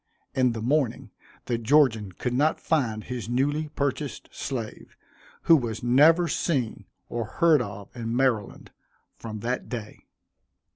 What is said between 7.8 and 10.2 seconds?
in Maryland from that day.